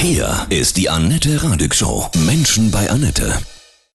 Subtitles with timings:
[0.00, 2.06] Hier ist die Annette Radig Show.
[2.24, 3.32] Menschen bei Annette.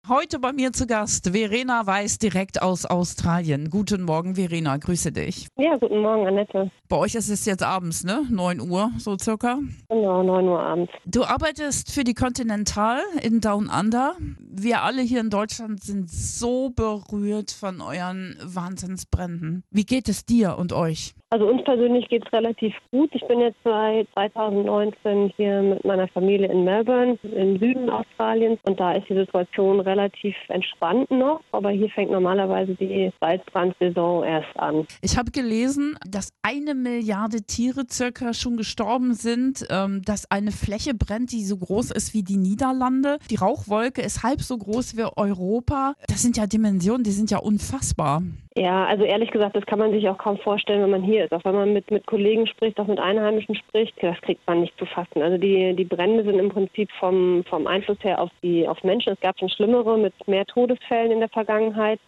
[0.10, 3.70] Heute bei mir zu Gast Verena Weiß direkt aus Australien.
[3.70, 5.48] Guten Morgen, Verena, grüße dich.
[5.58, 6.70] Ja, guten Morgen, Annette.
[6.90, 8.28] Bei euch ist es jetzt abends, ne?
[8.30, 9.60] 9 Uhr, so circa.
[9.88, 10.92] Genau, 9 Uhr abends.
[11.06, 14.18] Du arbeitest für die Continental in Down Under.
[14.40, 19.64] Wir alle hier in Deutschland sind so berührt von euren Wahnsinnsbränden.
[19.72, 21.16] Wie geht es dir und euch?
[21.34, 23.10] Also uns persönlich geht es relativ gut.
[23.14, 28.60] Ich bin jetzt seit 2019 hier mit meiner Familie in Melbourne, im Süden Australiens.
[28.66, 31.42] Und da ist die Situation relativ entspannt noch.
[31.52, 34.86] Aber hier fängt normalerweise die Waldbrandsaison erst an.
[35.02, 40.94] Ich habe gelesen, dass eine Milliarde Tiere circa schon gestorben sind, ähm, dass eine Fläche
[40.94, 43.18] brennt, die so groß ist wie die Niederlande.
[43.32, 45.96] Die Rauchwolke ist halb so groß wie Europa.
[46.08, 48.22] Das sind ja Dimensionen, die sind ja unfassbar.
[48.56, 51.34] Ja, also ehrlich gesagt, das kann man sich auch kaum vorstellen, wenn man hier ist.
[51.34, 54.78] Auch wenn man mit, mit Kollegen spricht, auch mit Einheimischen spricht, das kriegt man nicht
[54.78, 55.22] zu fassen.
[55.22, 59.14] Also die, die Brände sind im Prinzip vom, vom Einfluss her auf die auf Menschen.
[59.14, 62.00] Es gab schon schlimmere mit mehr Todesfällen in der Vergangenheit,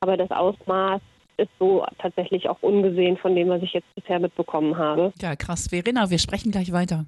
[0.00, 1.00] aber das Ausmaß
[1.38, 5.12] ist so tatsächlich auch ungesehen von dem, was ich jetzt bisher mitbekommen habe.
[5.20, 5.68] Ja, krass.
[5.68, 7.04] Verena, wir sprechen gleich weiter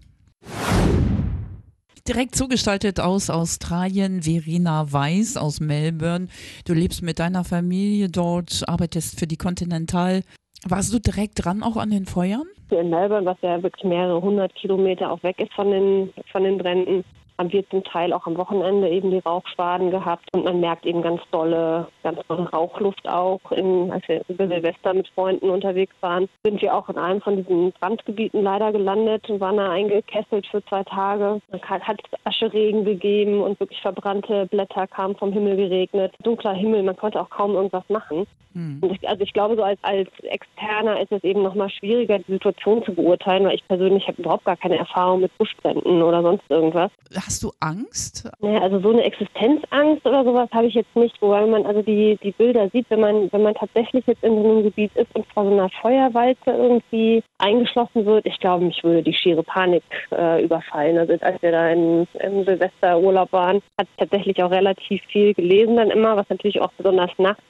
[2.08, 6.28] direkt zugestaltet aus Australien, Verena Weiß aus Melbourne.
[6.64, 10.22] Du lebst mit deiner Familie dort, arbeitest für die Continental.
[10.66, 12.46] Warst du direkt dran auch an den Feuern?
[12.70, 16.58] In Melbourne, was ja wirklich mehrere hundert Kilometer auch weg ist von den, von den
[16.58, 17.04] Bränden,
[17.38, 21.02] haben wir zum Teil auch am Wochenende eben die Rauchschwaden gehabt und man merkt eben
[21.02, 23.40] ganz tolle, ganz tolle Rauchluft auch.
[23.52, 27.36] In, als wir über Silvester mit Freunden unterwegs waren, sind wir auch in einem von
[27.36, 31.40] diesen Brandgebieten leider gelandet und waren da eingekesselt für zwei Tage.
[31.50, 36.14] Es hat Ascheregen gegeben und wirklich verbrannte Blätter kamen vom Himmel geregnet.
[36.22, 38.26] Dunkler Himmel, man konnte auch kaum irgendwas machen.
[38.54, 38.80] Hm.
[38.90, 42.82] Ich, also ich glaube, so als, als Externer ist es eben nochmal schwieriger, die Situation
[42.82, 46.90] zu beurteilen, weil ich persönlich habe überhaupt gar keine Erfahrung mit Buschbränden oder sonst irgendwas.
[47.28, 48.26] Hast du Angst?
[48.40, 52.18] Naja, also so eine Existenzangst oder sowas habe ich jetzt nicht, wobei man also die,
[52.22, 55.26] die Bilder sieht, wenn man, wenn man tatsächlich jetzt in so einem Gebiet ist und
[55.34, 60.42] vor so einer Feuerwalze irgendwie eingeschlossen wird, ich glaube, mich würde die schiere Panik äh,
[60.42, 60.96] überfallen.
[60.96, 65.90] Also als wir da in, im Silvesterurlaub waren, hat tatsächlich auch relativ viel gelesen dann
[65.90, 67.42] immer, was natürlich auch besonders nachts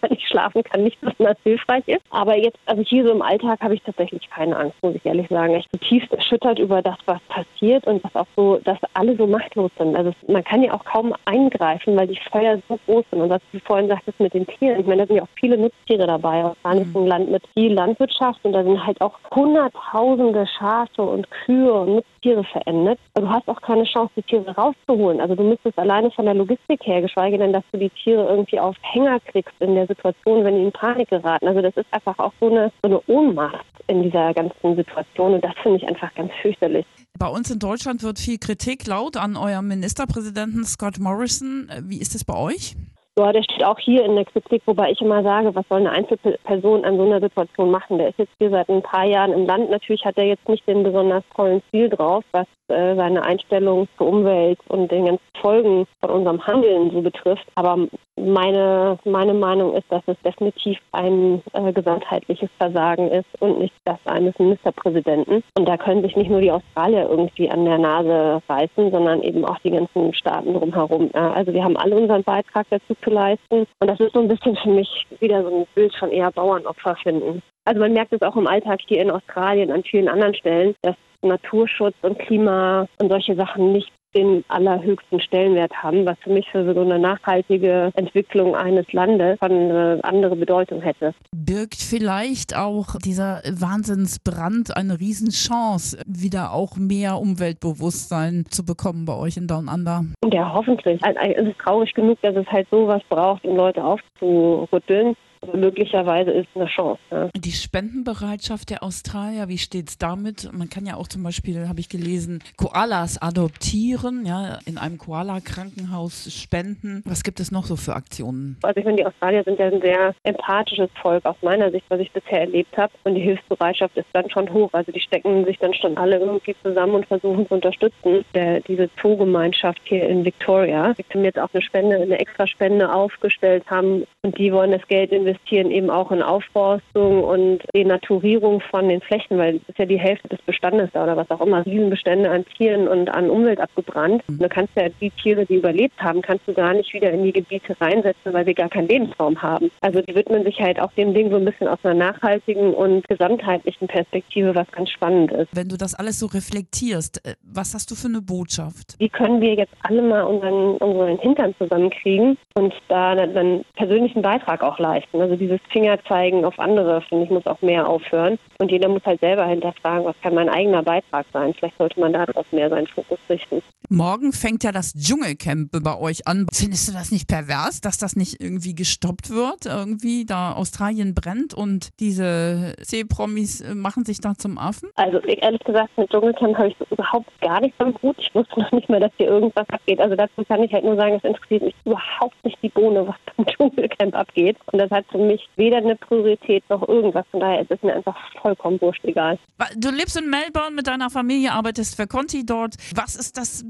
[0.00, 2.02] wenn ich schlafen kann, nicht besonders hilfreich ist.
[2.10, 5.28] Aber jetzt, also hier so im Alltag habe ich tatsächlich keine Angst, muss ich ehrlich
[5.28, 5.54] sagen.
[5.54, 9.26] Ich bin tiefst erschüttert über das, was passiert und was auch so, dass alle so
[9.26, 9.96] machtlos sind.
[9.96, 13.22] Also man kann ja auch kaum eingreifen, weil die Feuer so groß sind.
[13.22, 15.58] Und was du vorhin sagtest mit den Tieren, ich meine, da sind ja auch viele
[15.58, 16.44] Nutztiere dabei.
[16.44, 21.30] Australien ist ein Land mit viel Landwirtschaft und da sind halt auch hunderttausende Schafe und
[21.30, 22.98] Kühe und Nutztiere verendet.
[23.14, 25.20] Also du hast auch keine Chance, die Tiere rauszuholen.
[25.20, 28.60] Also du müsstest alleine von der Logistik her, geschweige denn, dass du die Tiere irgendwie
[28.60, 31.46] auf Hänger kriegst, kriegst in der Situation, wenn die in Panik geraten.
[31.46, 35.44] Also das ist einfach auch so eine, so eine Ohnmacht in dieser ganzen Situation und
[35.44, 36.86] das finde ich einfach ganz fürchterlich.
[37.18, 41.70] Bei uns in Deutschland wird viel Kritik laut an eurem Ministerpräsidenten Scott Morrison.
[41.82, 42.76] Wie ist es bei euch?
[43.18, 45.90] Ja, der steht auch hier in der Kritik, wobei ich immer sage, was soll eine
[45.90, 47.98] Einzelperson an so einer Situation machen?
[47.98, 49.70] Der ist jetzt hier seit ein paar Jahren im Land.
[49.70, 54.06] Natürlich hat er jetzt nicht den besonders tollen Ziel drauf, was äh, seine Einstellung zur
[54.06, 57.44] Umwelt und den ganzen Folgen von unserem Handeln so betrifft.
[57.56, 57.88] Aber
[58.18, 63.98] meine, meine Meinung ist, dass es definitiv ein äh, gesamtheitliches Versagen ist und nicht das
[64.04, 65.42] eines Ministerpräsidenten.
[65.56, 69.44] Und da können sich nicht nur die Australier irgendwie an der Nase reißen, sondern eben
[69.44, 71.10] auch die ganzen Staaten drumherum.
[71.14, 73.66] Ja, also wir haben alle unseren Beitrag dazu zu leisten.
[73.80, 76.96] Und das ist so ein bisschen für mich wieder so ein Bild von eher Bauernopfer
[76.96, 77.42] finden.
[77.64, 80.96] Also man merkt es auch im Alltag hier in Australien an vielen anderen Stellen, dass
[81.22, 86.72] Naturschutz und Klima und solche Sachen nicht den allerhöchsten Stellenwert haben, was für mich für
[86.74, 91.14] so eine nachhaltige Entwicklung eines Landes eine andere Bedeutung hätte.
[91.34, 99.36] Birgt vielleicht auch dieser Wahnsinnsbrand eine Riesenchance, wieder auch mehr Umweltbewusstsein zu bekommen bei euch
[99.36, 100.04] in Down Under?
[100.32, 101.00] Ja, hoffentlich.
[101.02, 105.16] Es ist traurig genug, dass es halt sowas braucht, um Leute aufzurütteln
[105.52, 107.00] möglicherweise ist eine Chance.
[107.10, 107.28] Ja.
[107.36, 110.50] Die Spendenbereitschaft der Australier, wie steht es damit?
[110.52, 116.32] Man kann ja auch zum Beispiel, habe ich gelesen, Koalas adoptieren, ja, in einem Koala-Krankenhaus
[116.32, 117.02] spenden.
[117.04, 118.56] Was gibt es noch so für Aktionen?
[118.62, 122.00] Also ich meine, die Australier sind ja ein sehr empathisches Volk aus meiner Sicht, was
[122.00, 122.92] ich bisher erlebt habe.
[123.04, 124.70] Und die Hilfsbereitschaft ist dann schon hoch.
[124.72, 128.24] Also die stecken sich dann schon alle irgendwie zusammen und versuchen zu unterstützen.
[128.34, 132.92] Der, diese Zoogemeinschaft hier in Victoria, die haben jetzt auch eine Spende, eine extra Spende
[132.92, 138.60] aufgestellt haben und die wollen das Geld in investieren eben auch in Aufforstung und Denaturierung
[138.70, 141.40] von den Flächen, weil das ist ja die Hälfte des Bestandes da oder was auch
[141.40, 141.64] immer.
[141.64, 144.22] Riesenbestände an Tieren und an Umwelt abgebrannt.
[144.28, 147.24] Und du kannst ja die Tiere, die überlebt haben, kannst du gar nicht wieder in
[147.24, 149.70] die Gebiete reinsetzen, weil wir gar keinen Lebensraum haben.
[149.80, 153.06] Also die widmen sich halt auch dem Ding so ein bisschen aus einer nachhaltigen und
[153.08, 155.48] gesamtheitlichen Perspektive, was ganz spannend ist.
[155.52, 158.96] Wenn du das alles so reflektierst, äh, was hast du für eine Botschaft?
[158.98, 164.62] Wie können wir jetzt alle mal unseren, unseren Hintern zusammenkriegen und da dann persönlichen Beitrag
[164.62, 165.17] auch leisten?
[165.20, 168.38] Also dieses Fingerzeigen auf andere, finde ich, muss auch mehr aufhören.
[168.58, 171.54] Und jeder muss halt selber hinterfragen, was kann mein eigener Beitrag sein?
[171.54, 173.62] Vielleicht sollte man darauf mehr seinen Fokus richten.
[173.90, 176.46] Morgen fängt ja das Dschungelcamp bei euch an.
[176.52, 179.64] Findest du das nicht pervers, dass das nicht irgendwie gestoppt wird?
[179.64, 184.90] Irgendwie da Australien brennt und diese C-Promis äh, machen sich da zum Affen?
[184.96, 188.16] Also ehrlich gesagt, mit Dschungelcamp habe ich überhaupt gar nichts am Hut.
[188.18, 190.00] Ich wusste noch nicht mal, dass hier irgendwas abgeht.
[190.00, 193.16] Also dazu kann ich halt nur sagen, es interessiert mich überhaupt nicht die Bohne, was
[193.36, 194.58] beim Dschungelcamp abgeht.
[194.70, 197.24] Und das hat für mich weder eine Priorität noch irgendwas.
[197.30, 199.38] Von daher ist es mir einfach vollkommen wurscht egal.
[199.76, 202.74] Du lebst in Melbourne mit deiner Familie, arbeitest für Conti dort.
[202.94, 203.64] Was ist das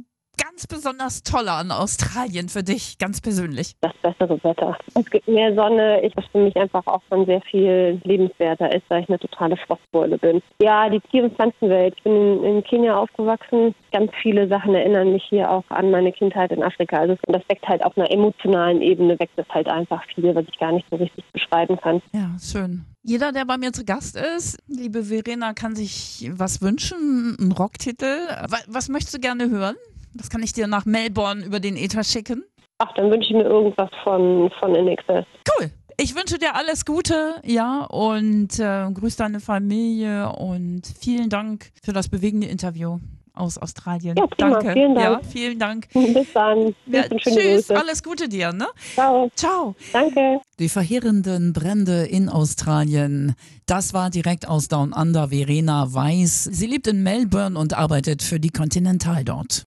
[0.59, 3.77] ganz besonders Tolle an Australien für dich, ganz persönlich?
[3.81, 4.77] Das bessere Wetter.
[4.97, 8.83] Es gibt mehr Sonne, ich, was für mich einfach auch schon sehr viel lebenswerter ist,
[8.89, 10.43] weil ich eine totale Frostbeule bin.
[10.61, 11.95] Ja, die Tier- und Pflanzenwelt.
[11.99, 13.73] Ich bin in, in, Kenia aufgewachsen.
[13.93, 16.99] Ganz viele Sachen erinnern mich hier auch an meine Kindheit in Afrika.
[16.99, 20.59] Also das weckt halt auf einer emotionalen Ebene, weckt es halt einfach viel, was ich
[20.59, 22.03] gar nicht so richtig beschreiben kann.
[22.13, 22.85] Ja, schön.
[23.05, 28.19] Jeder, der bei mir zu Gast ist, liebe Verena, kann sich was wünschen, einen Rocktitel.
[28.67, 29.77] Was möchtest du gerne hören?
[30.15, 32.45] Das kann ich dir nach Melbourne über den Ether schicken.
[32.79, 35.27] Ach, dann wünsche ich mir irgendwas von, von NXS.
[35.59, 35.71] Cool.
[36.01, 41.93] Ich wünsche dir alles Gute, ja, und äh, grüß deine Familie und vielen Dank für
[41.93, 43.01] das bewegende Interview
[43.39, 44.17] aus Australien.
[44.17, 44.61] Ja, prima.
[44.61, 44.73] Danke.
[44.73, 45.23] Vielen Dank.
[45.23, 45.89] Ja, vielen Dank.
[45.93, 46.75] Bis dann.
[46.87, 47.77] Ja, tschüss, Grüße.
[47.77, 48.67] alles Gute dir, ne?
[48.95, 49.31] Ciao.
[49.35, 49.75] Ciao.
[49.93, 50.41] Danke.
[50.59, 53.35] Die verheerenden Brände in Australien.
[53.67, 56.45] Das war direkt aus Down Under Verena Weiß.
[56.45, 59.65] Sie lebt in Melbourne und arbeitet für die Continental dort.